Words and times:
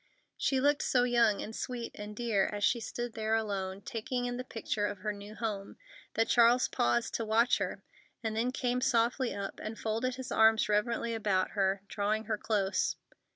She 0.35 0.59
looked 0.59 0.81
so 0.81 1.03
young 1.03 1.43
and 1.43 1.55
sweet 1.55 1.91
and 1.93 2.15
dear 2.15 2.47
as 2.47 2.63
she 2.63 2.79
stood 2.79 3.13
there 3.13 3.35
alone, 3.35 3.81
taking 3.83 4.25
in 4.25 4.37
the 4.37 4.43
picture 4.43 4.87
of 4.87 4.97
her 5.01 5.13
new 5.13 5.35
home, 5.35 5.77
that 6.15 6.27
Charles 6.27 6.67
paused 6.67 7.13
to 7.13 7.23
watch 7.23 7.59
her, 7.59 7.83
and 8.23 8.35
then 8.35 8.49
came 8.51 8.81
softly 8.81 9.31
up, 9.35 9.59
and 9.61 9.77
folded 9.77 10.15
his 10.15 10.31
arms 10.31 10.67
reverently 10.67 11.13
about 11.13 11.51
her, 11.51 11.83
drawing 11.87 12.23
her 12.23 12.39
close. 12.39 12.95